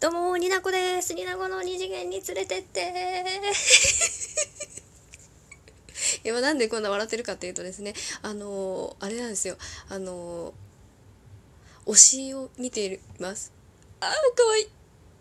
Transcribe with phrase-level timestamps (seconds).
[0.00, 1.12] どうも、になこです。
[1.12, 2.94] になこの二次元に連れてって。
[6.22, 9.58] 今なんでこんな笑ってるかっていうとですね、あのー、あれなんですよ。
[9.88, 13.52] あのー、推しを見ています。
[13.98, 14.68] あー、かわいい。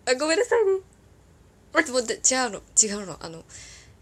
[0.06, 0.74] あ、ごめんなさいね。
[1.74, 3.18] 待って待って、違うの、違うの。
[3.20, 3.44] あの、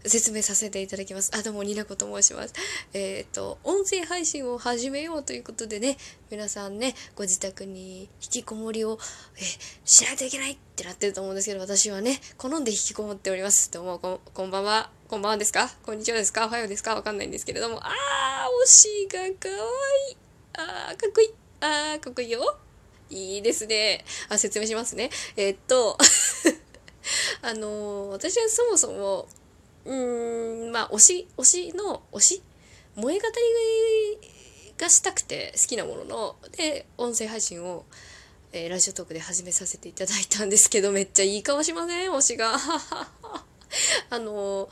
[0.04, 1.32] 説明させていただきます。
[1.34, 2.54] あ、どうも、になこと申します。
[2.92, 5.96] えっ、ー、と、音声配信を始めようということでね、
[6.30, 8.98] 皆さんね、ご自宅に引きこもりを、
[9.36, 9.42] え
[9.84, 13.70] しないといけないってなってると思うんですけど、私はね、好んで引きこもっております。
[13.72, 14.90] どうも、ここんばんは。
[15.08, 15.68] こんばんはですか？
[15.84, 16.46] こんにちはですか？
[16.46, 16.94] おはようですか？
[16.94, 19.56] わかんないんですけれども、あー、推しがかわ
[20.10, 20.16] いい。
[20.54, 21.34] あー、かっこいい。
[21.60, 22.58] あー、かっこいいよ。
[23.10, 24.04] いいですね。
[24.28, 25.10] あ、説明しますね。
[25.36, 25.96] えー、っと、
[27.42, 29.28] あのー、私はそもそも、
[29.86, 32.42] うんまあ推し推しの推し
[32.96, 33.26] 萌え語
[34.20, 34.28] り
[34.78, 37.84] がしたくて好きなものので音声配信を、
[38.52, 42.56] えー、ラジオトークで始めさせていただいたんですけどめっちゃいい顔しません推しが。
[44.10, 44.68] あの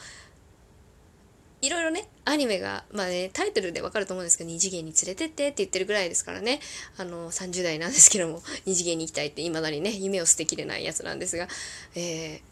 [1.61, 6.61] いろいろねアニメがまあねタイトルでわかると思うんですけど二次元に連れてってって言ってるぐらいですからね。
[6.99, 11.49] あの30代なんですけども二次元に行きたいっていまだにね夢を捨てきれないやつなんですが、
[11.95, 12.43] え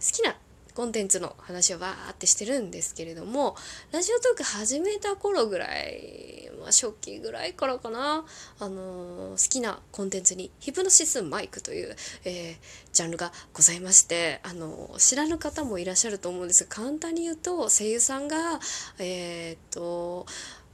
[0.00, 0.36] ー、好きな
[0.74, 3.56] コンテンツの話をわーってしてるんですけれども
[3.92, 8.24] ラジオトーク始めた頃ぐらい、まあ、初期ぐらいからかな、
[8.58, 12.56] あのー、好きなコンテンツにヒプノシスマイクという、えー、
[12.92, 18.60] ジャンルがございまして、あのー、知らぬ方もいらっしゃると思うんですが簡単に言うと声優さんが
[18.98, 20.26] えっと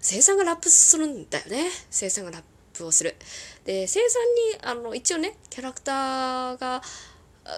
[0.02, 3.16] 声優さんがラップするんだよね声優さんがラップをする。
[3.64, 4.18] で声優さ
[4.70, 6.82] んにあの一応ねキャラクターが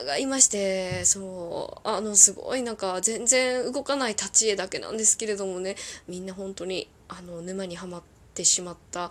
[0.07, 8.03] がいましてそうあのすごいなんか全然動かない立ち絵だけなんですけれどもねみんな本当にあの沼にはまっ
[8.35, 9.11] てしまった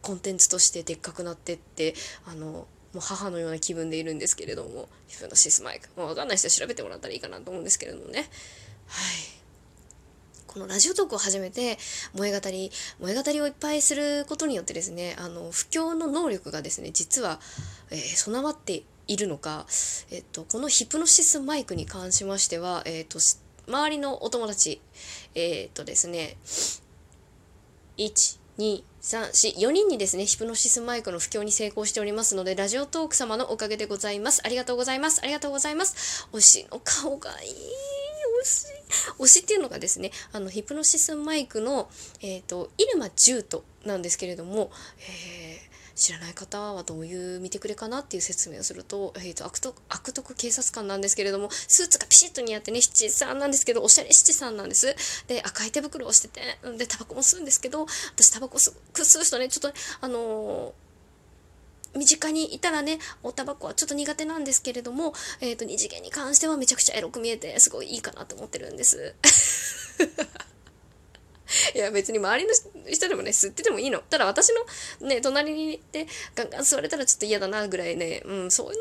[0.00, 1.94] コンテンツとしてでっかくなってって
[2.26, 5.88] あのもう母のような気分でいるんですけれどもヒプノシスマイク。
[5.96, 8.20] もう分かんない人は調べてもらったらいいかなと思うんですけれどもね。
[8.20, 8.28] はい。
[10.46, 11.78] このラジオトークを始めて
[12.12, 17.40] 萌え語り萌え語りをいっぱいすることによってですねあの不況の能力がですね実は、
[17.90, 19.66] えー、備わっているのか、
[20.10, 23.18] えっと、このヒプノシスマイクに関しましては、えっと、
[23.68, 24.80] 周りのお友達、
[25.34, 26.36] えっとですね、
[27.98, 34.42] 1、2、3、4、4人にですね、ヒプノシスマイクの布教に成功しておりますので、ラジオトーク様のおかげでございます。
[34.44, 35.20] ありがとうございます。
[35.22, 36.28] ありがとうございます。
[36.32, 37.50] 推しの顔がいい。
[38.42, 38.66] 推し。
[39.18, 41.90] 推しっていうのがですね、あの、ヒプノシスマイクの、
[42.20, 45.51] えっ、ー、と、イルマジュートなんですけれども、えー
[45.94, 54.94] 知らない方はどういう見てくれかなっていう説明をすると,、えーと、悪徳悪徳警察官なんですけれどもスーツがピシッと似合ってね七さんなんですけどおしゃれ七さんなんです
[55.26, 56.40] で赤い手袋をしてて
[56.76, 60.92] でタバコも吸うんですけど私タバコ吸う人ねちょっとあのー
[61.94, 69.14] 身近にいたらね、おタバコはちょっと苦手なんですけれども、えっ、ー、と、二次元に関してはめちゃくちゃエロく見えて、すごいいいかなと思ってるんです。
[71.74, 72.54] いや別に周りの
[72.86, 74.00] 人でもね吸っててもいいの。
[74.00, 74.52] ただ私
[75.00, 78.22] のね隣にいてガンガン吸われたらちょっと嫌だなぐらいね。
[78.24, 78.72] うんそんな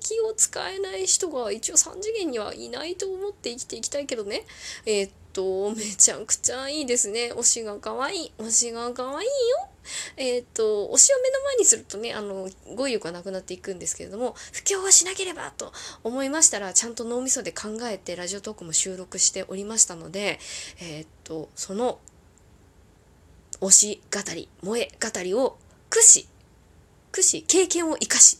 [0.00, 4.44] 気を使えない人が一応3次元にはいないと思って生きていきたいけどね。
[4.86, 7.32] えー、っとめちゃくちゃいいですね。
[7.32, 8.32] 推しが可愛い。
[8.38, 9.68] 推しが可愛いよ。
[10.16, 15.72] えっ、と、推しを目の前にするとね、あの、語彙力がなくなっていくんですけれども、布教はしなければと
[16.02, 20.38] 思いましたら、ちゃんと脳みそで考えてラジオトークも収録しておりましたので、
[20.80, 21.98] えっ、と、その
[23.60, 25.58] 推し語り、萌え語りを
[25.90, 26.28] 駆使、
[27.12, 28.38] 駆使、経験を生かし、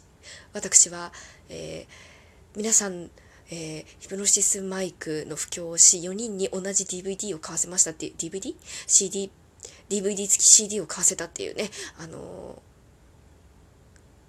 [0.53, 1.13] 私は、
[1.49, 3.11] えー、皆さん、
[3.51, 9.31] えー、ヒプノシスマイクの布教をし、4人に同じ DVD を買わせましたっていう、DVD?CD、
[9.89, 12.63] DVD 付き CD を買わせたっていうね、あの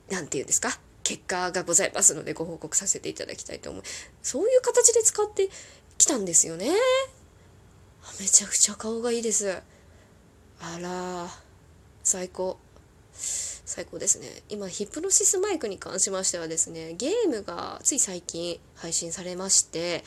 [0.09, 0.79] ー、なんていうんですか？
[1.03, 3.83] 結果がございますのでご報告させていただきたいと思う。
[4.23, 5.49] そういう形で使って
[5.97, 6.71] きたんですよね。
[8.19, 9.61] めちゃくちゃ顔がいいです。
[10.59, 11.27] あら
[12.03, 12.57] 最高。
[13.13, 14.27] 最高ですね。
[14.49, 20.03] 今ヒプノシスマイクに関しましてはですねゲームがつい最近配信されまして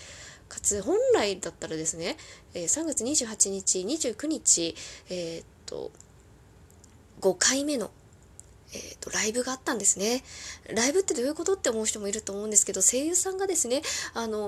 [0.48, 2.16] かつ本来だったらですね、
[2.54, 4.74] え、3月28日29日
[5.10, 5.90] えー、っと
[7.20, 7.90] 5回目の
[8.72, 10.22] えーと、ライブがあったんですね。
[10.74, 13.82] ライブってどういうことって思う人もいると思うんですけど声優さんがですね、
[14.14, 14.38] あの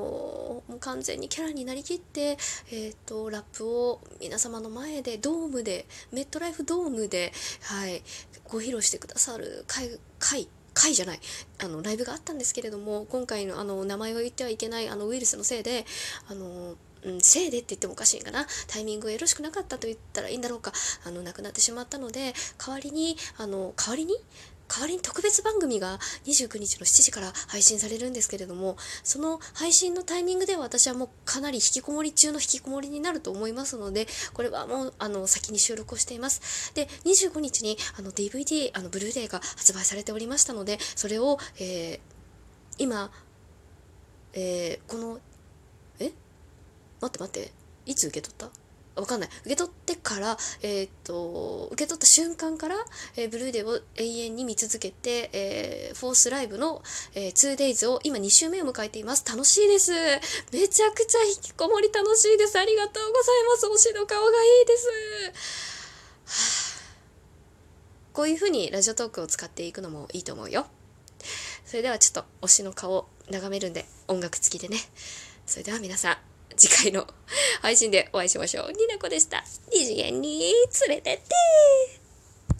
[0.68, 2.36] もう完全にキャラになりきって、
[2.70, 7.32] えーと、ラップを皆様の前でドームでメットライフドームで、
[7.62, 8.02] はい、
[8.48, 11.20] ご披露してくださる回回回じゃない
[11.62, 15.84] あのライブがあったんですけれども今回のあの名前を言ってはいけないあのウイルスのせいで
[16.28, 18.46] あのうん、せいでって言ってもおかしいかな。
[18.66, 20.72] タイミングがよろしくなかったと言ったらいいんだろうか。
[21.04, 24.16] あの亡くなってしまったので代わりにあの代わりに？
[24.70, 36.72] 代わりに特別番組が29日の7時から配信されるんですけれども、その配信のタイミングでは私はもうかなり引きこもり中の引きこもりになると思いますので、これはもう、あの、先に収録をしています。
[36.74, 42.00] で、25日に、あの、DVD、あの、ブルーレイが発売されておりましたので、それを、えー、
[42.78, 43.10] 今、
[44.34, 45.18] えー、この、
[47.00, 47.52] 待って待って、
[47.86, 48.50] いつ受け取った？
[49.00, 49.28] わかんない。
[49.42, 52.76] 受け取ってから、えー、っと、受け取った瞬間から、
[53.16, 56.82] えー、ブルーデーを永遠に見続けて、えー、フォースライブの、
[57.14, 59.24] えー、2days を今2週目を迎えています。
[59.26, 59.92] 楽しいです。
[60.52, 62.58] めちゃくちゃ引きこもり楽しいです。
[62.58, 63.36] ありがとうござい
[63.70, 63.86] ます。
[63.86, 64.88] 推しの顔がいいです。
[68.12, 70.66] こういう風にラジオトークを使っていくのもいいと思うよ。
[71.64, 74.78] それではちょっと推しの顔眺めるんで音楽付きでね。
[75.46, 76.18] それでは皆さん、
[76.60, 77.06] 次回の
[77.62, 78.72] 配信でお会いしましょう。
[78.72, 79.42] ニナコでした。
[79.72, 80.52] 二次元に
[80.88, 81.99] 連れてって